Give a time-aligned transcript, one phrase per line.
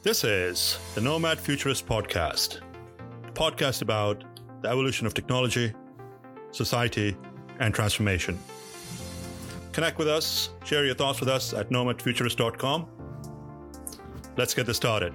[0.00, 2.60] This is the Nomad Futurist Podcast,
[3.26, 4.22] a podcast about
[4.62, 5.72] the evolution of technology,
[6.52, 7.16] society,
[7.58, 8.38] and transformation.
[9.72, 12.86] Connect with us, share your thoughts with us at nomadfuturist.com.
[14.36, 15.12] Let's get this started.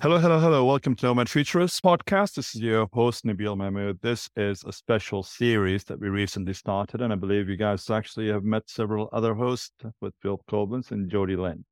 [0.00, 0.64] Hello, hello, hello.
[0.64, 2.34] Welcome to Nomad Futurist podcast.
[2.34, 3.98] This is your host, Nabeel Mahmood.
[4.02, 8.28] This is a special series that we recently started, and I believe you guys actually
[8.28, 11.64] have met several other hosts with Phil Koblenz and Jody Lynn.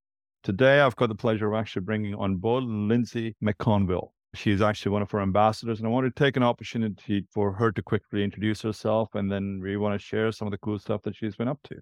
[0.45, 4.11] Today, I've got the pleasure of actually bringing on board Lindsay McConville.
[4.35, 7.73] She's actually one of our ambassadors, and I want to take an opportunity for her
[7.73, 11.03] to quickly introduce herself, and then we want to share some of the cool stuff
[11.03, 11.77] that she's been up to.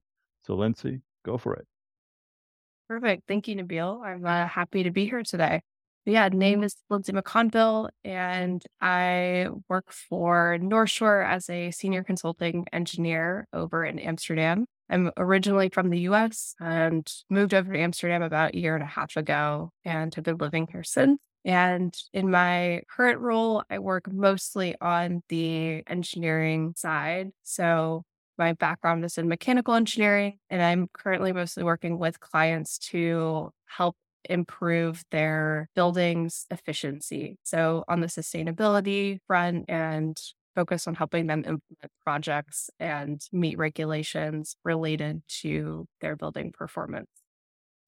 [0.45, 1.67] So, Lindsay, go for it.
[2.89, 3.25] Perfect.
[3.27, 4.05] Thank you, Nabeel.
[4.05, 5.61] I'm uh, happy to be here today.
[6.09, 6.65] Yeah, name mm-hmm.
[6.65, 13.99] is Lindsay McConville, and I work for Northshore as a senior consulting engineer over in
[13.99, 14.67] Amsterdam.
[14.89, 18.87] I'm originally from the US and moved over to Amsterdam about a year and a
[18.87, 21.21] half ago and have been living here since.
[21.45, 27.31] And in my current role, I work mostly on the engineering side.
[27.43, 28.05] So
[28.39, 33.97] my background is in mechanical engineering, and I'm currently mostly working with clients to help
[34.33, 37.39] improve their buildings efficiency.
[37.43, 40.17] So on the sustainability front and
[40.55, 47.11] focus on helping them implement projects and meet regulations related to their building performance.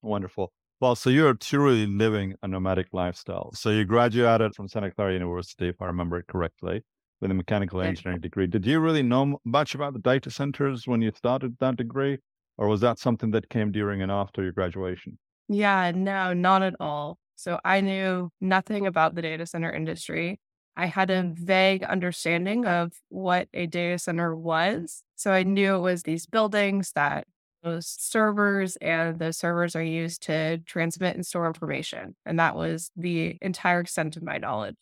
[0.01, 0.51] Wonderful.
[0.79, 3.51] Well, so you're truly living a nomadic lifestyle.
[3.53, 6.83] So you graduated from Santa Clara University, if I remember it correctly,
[7.19, 8.47] with a mechanical engineering degree.
[8.47, 12.19] Did you really know much about the data centers when you started that degree?
[12.57, 15.17] Or was that something that came during and after your graduation?
[15.49, 17.17] Yeah, no, not at all.
[17.35, 20.39] So I knew nothing about the data center industry.
[20.77, 25.03] I had a vague understanding of what a data center was.
[25.15, 27.25] So I knew it was these buildings that
[27.63, 32.15] those servers and those servers are used to transmit and store information.
[32.25, 34.75] And that was the entire extent of my knowledge.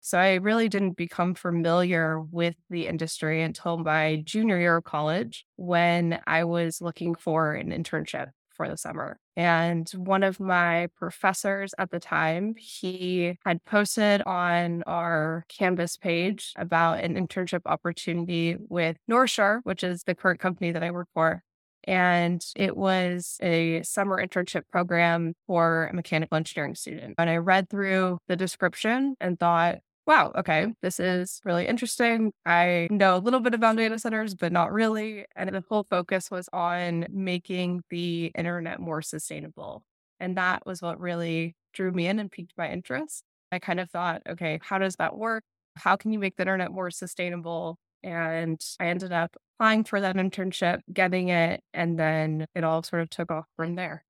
[0.00, 5.46] So I really didn't become familiar with the industry until my junior year of college
[5.56, 8.30] when I was looking for an internship
[8.68, 9.18] the summer.
[9.36, 16.52] And one of my professors at the time, he had posted on our Canvas page
[16.56, 21.42] about an internship opportunity with Northshore, which is the current company that I work for.
[21.84, 27.14] And it was a summer internship program for a mechanical engineering student.
[27.18, 32.32] And I read through the description and thought, wow, okay, this is really interesting.
[32.44, 35.26] I know a little bit about data centers, but not really.
[35.36, 39.84] And the whole focus was on making the internet more sustainable.
[40.18, 43.22] And that was what really drew me in and piqued my interest.
[43.52, 45.44] I kind of thought, okay, how does that work?
[45.76, 47.78] How can you make the internet more sustainable?
[48.02, 53.02] And I ended up applying for that internship, getting it, and then it all sort
[53.02, 54.04] of took off from there.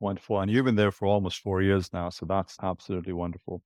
[0.00, 0.40] Wonderful.
[0.40, 2.10] And you've been there for almost four years now.
[2.10, 3.62] So that's absolutely wonderful.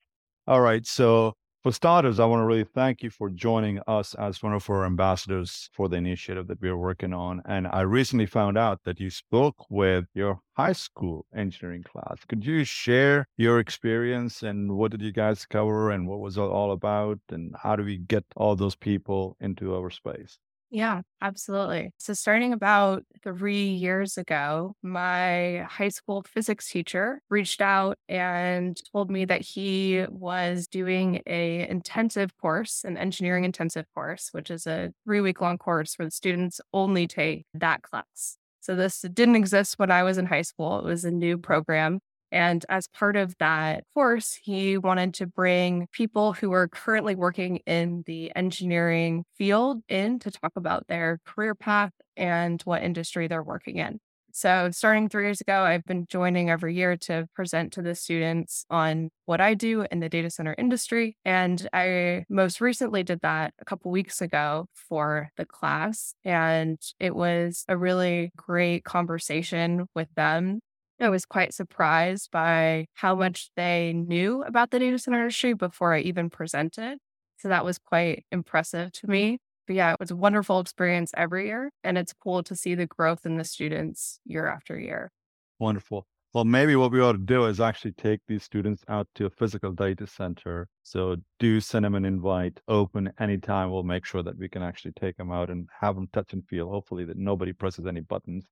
[0.47, 0.87] All right.
[0.87, 1.35] So
[1.67, 4.87] for starters, I want to really thank you for joining us as one of our
[4.87, 7.43] ambassadors for the initiative that we're working on.
[7.45, 12.19] And I recently found out that you spoke with your high school engineering class.
[12.29, 16.41] Could you share your experience and what did you guys cover and what was it
[16.41, 17.19] all about?
[17.31, 20.39] And how do we get all those people into our space?
[20.71, 21.93] Yeah, absolutely.
[21.99, 29.09] So, starting about three years ago, my high school physics teacher reached out and told
[29.11, 34.93] me that he was doing a intensive course, an engineering intensive course, which is a
[35.05, 38.37] three week long course where the students only take that class.
[38.61, 40.81] So, this didn't exist when I was in high school.
[40.81, 42.01] It was a new program.
[42.37, 47.61] And as part of that course, he wanted to bring people who are currently working
[47.67, 53.43] in the engineering field in to talk about their career path and what industry they're
[53.43, 54.01] working in.
[54.33, 58.67] So, starting three years ago, I've been joining every year to present to the students
[58.69, 61.17] on what I do in the data center industry.
[61.25, 66.13] And I most recently did that a couple weeks ago for the class.
[66.23, 70.61] And it was a really great conversation with them
[70.99, 75.93] I was quite surprised by how much they knew about the data center industry before
[75.93, 76.99] I even presented.
[77.39, 79.39] So that was quite impressive to me.
[79.67, 81.71] But yeah, it was a wonderful experience every year.
[81.85, 85.11] And it's cool to see the growth in the students year after year.
[85.59, 86.07] Wonderful.
[86.33, 89.31] Well, maybe what we ought to do is actually take these students out to a
[89.31, 90.69] physical data center.
[90.83, 93.71] So do send them an invite, open anytime.
[93.71, 96.47] We'll make sure that we can actually take them out and have them touch and
[96.47, 96.69] feel.
[96.69, 98.47] Hopefully that nobody presses any buttons.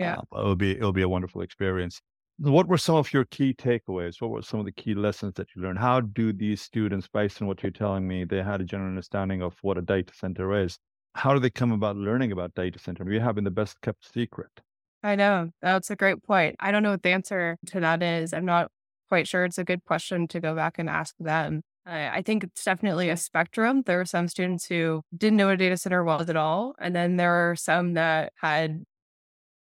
[0.00, 0.16] Yeah.
[0.34, 2.00] Uh, it'll be it'll be a wonderful experience.
[2.38, 4.20] What were some of your key takeaways?
[4.20, 5.78] What were some of the key lessons that you learned?
[5.78, 9.42] How do these students, based on what you're telling me, they had a general understanding
[9.42, 10.78] of what a data center is?
[11.14, 13.04] How do they come about learning about data center?
[13.04, 14.50] We have in the best kept secret.
[15.02, 15.50] I know.
[15.60, 16.56] That's a great point.
[16.60, 18.32] I don't know what the answer to that is.
[18.32, 18.70] I'm not
[19.08, 21.62] quite sure it's a good question to go back and ask them.
[21.86, 23.82] I think it's definitely a spectrum.
[23.84, 26.74] There are some students who didn't know what a data center was at all.
[26.78, 28.84] And then there are some that had,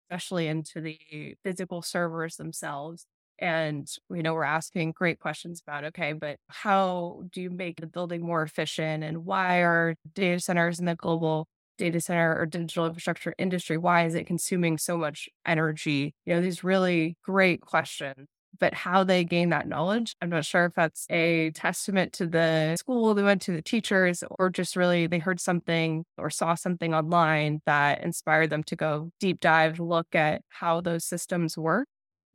[0.09, 3.05] especially into the physical servers themselves.
[3.39, 7.87] And, you know, we're asking great questions about, okay, but how do you make the
[7.87, 9.03] building more efficient?
[9.03, 11.47] And why are data centers in the global
[11.77, 16.13] data center or digital infrastructure industry, why is it consuming so much energy?
[16.25, 18.27] You know, these really great questions
[18.59, 22.75] but how they gain that knowledge, I'm not sure if that's a testament to the
[22.77, 26.93] school they went to, the teachers, or just really they heard something or saw something
[26.93, 31.87] online that inspired them to go deep dive, look at how those systems work.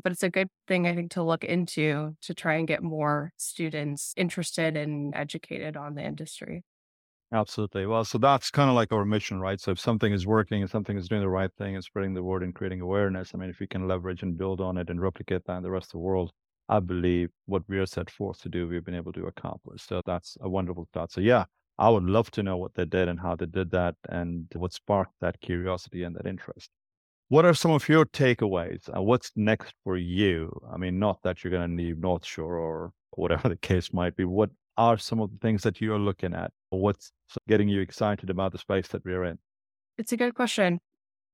[0.03, 3.33] But it's a good thing, I think, to look into to try and get more
[3.37, 6.63] students interested and educated on the industry.
[7.35, 7.85] Absolutely.
[7.85, 9.61] Well, so that's kind of like our mission, right?
[9.61, 12.23] So if something is working and something is doing the right thing and spreading the
[12.23, 15.03] word and creating awareness, I mean, if we can leverage and build on it and
[15.03, 16.33] replicate that in the rest of the world,
[16.69, 19.83] I believe what we are set forth to do, we've been able to accomplish.
[19.83, 21.13] So that's a wonderful thought.
[21.13, 21.45] So yeah,
[21.79, 24.73] I would love to know what they did and how they did that and what
[24.73, 26.71] sparked that curiosity and that interest.
[27.29, 28.89] What are some of your takeaways?
[28.97, 30.51] Uh, what's next for you?
[30.73, 34.25] I mean, not that you're going to leave Northshore or whatever the case might be.
[34.25, 36.53] What are some of the things that you're looking at?
[36.71, 37.13] What's
[37.49, 39.39] getting you excited about the space that we're in?
[39.99, 40.81] It's a good question.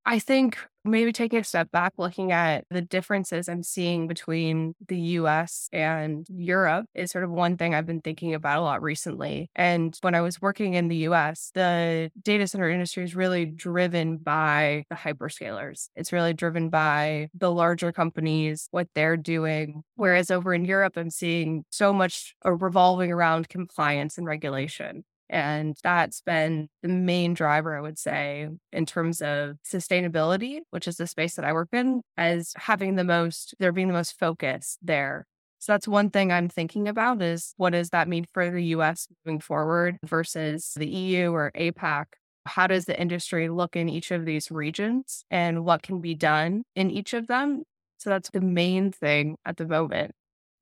[0.07, 4.99] I think maybe taking a step back, looking at the differences I'm seeing between the
[5.21, 9.51] US and Europe is sort of one thing I've been thinking about a lot recently.
[9.55, 14.17] And when I was working in the US, the data center industry is really driven
[14.17, 15.91] by the hyperscalers.
[15.97, 19.83] It's really driven by the larger companies, what they're doing.
[19.97, 25.05] Whereas over in Europe, I'm seeing so much uh, revolving around compliance and regulation.
[25.31, 30.97] And that's been the main driver, I would say, in terms of sustainability, which is
[30.97, 34.77] the space that I work in, as having the most, there being the most focus
[34.83, 35.27] there.
[35.61, 39.07] So that's one thing I'm thinking about is what does that mean for the US
[39.25, 42.07] moving forward versus the EU or APAC?
[42.47, 46.65] How does the industry look in each of these regions and what can be done
[46.75, 47.63] in each of them?
[47.99, 50.13] So that's the main thing at the moment.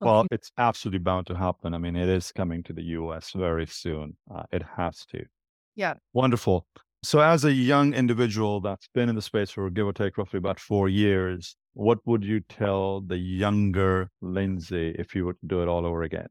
[0.01, 1.73] Well, it's absolutely bound to happen.
[1.73, 4.15] I mean, it is coming to the US very soon.
[4.33, 5.25] Uh, it has to.
[5.75, 5.95] Yeah.
[6.13, 6.65] Wonderful.
[7.03, 10.37] So, as a young individual that's been in the space for give or take roughly
[10.37, 15.61] about four years, what would you tell the younger Lindsay if you were to do
[15.61, 16.27] it all over again?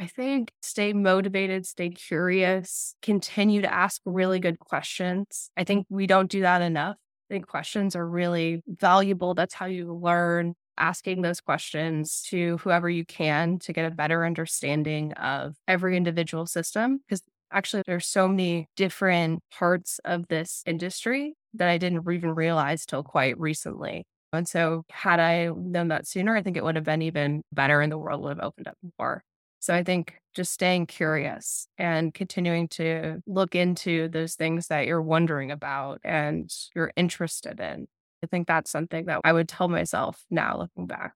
[0.00, 5.50] I think stay motivated, stay curious, continue to ask really good questions.
[5.56, 6.96] I think we don't do that enough.
[7.30, 9.34] I think questions are really valuable.
[9.34, 14.24] That's how you learn asking those questions to whoever you can to get a better
[14.24, 16.98] understanding of every individual system.
[17.08, 17.22] Because
[17.52, 23.02] actually, there's so many different parts of this industry that I didn't even realize till
[23.02, 24.04] quite recently.
[24.32, 27.80] And so, had I known that sooner, I think it would have been even better
[27.80, 29.22] and the world would have opened up more.
[29.60, 35.02] So, I think just staying curious and continuing to look into those things that you're
[35.02, 37.88] wondering about and you're interested in
[38.22, 41.14] I think that's something that I would tell myself now looking back.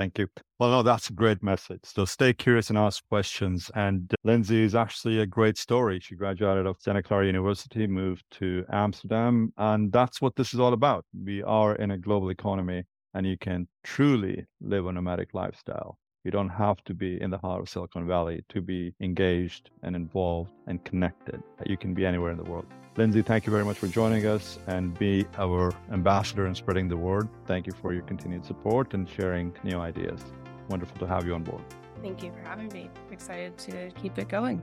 [0.00, 0.28] Thank you.
[0.58, 1.80] Well, no, that's a great message.
[1.84, 3.70] So stay curious and ask questions.
[3.74, 6.00] And uh, Lindsay is actually a great story.
[6.00, 10.72] She graduated of Santa Clara University, moved to Amsterdam, and that's what this is all
[10.72, 11.04] about.
[11.12, 15.98] We are in a global economy, and you can truly live a nomadic lifestyle.
[16.22, 19.96] You don't have to be in the heart of Silicon Valley to be engaged and
[19.96, 21.42] involved and connected.
[21.64, 22.66] You can be anywhere in the world.
[22.96, 26.96] Lindsay, thank you very much for joining us and be our ambassador in spreading the
[26.96, 27.26] word.
[27.46, 30.20] Thank you for your continued support and sharing new ideas.
[30.68, 31.62] Wonderful to have you on board.
[32.02, 32.90] Thank you for having me.
[33.10, 34.62] excited to keep it going.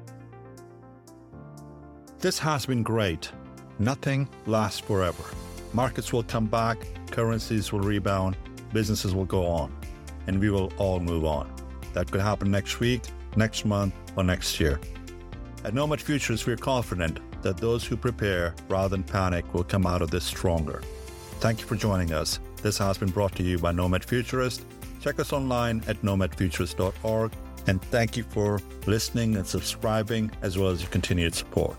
[2.20, 3.32] This has been great.
[3.80, 5.24] Nothing lasts forever.
[5.74, 6.78] Markets will come back,
[7.10, 8.38] currencies will rebound,
[8.74, 9.76] businesses will go on,
[10.28, 11.52] and we will all move on.
[11.94, 13.02] That could happen next week,
[13.36, 14.80] next month, or next year.
[15.64, 20.02] At Nomad Futurist, we're confident that those who prepare rather than panic will come out
[20.02, 20.82] of this stronger.
[21.40, 22.40] Thank you for joining us.
[22.62, 24.64] This has been brought to you by Nomad Futurist.
[25.02, 27.32] Check us online at nomadfuturist.org.
[27.68, 31.78] And thank you for listening and subscribing, as well as your continued support.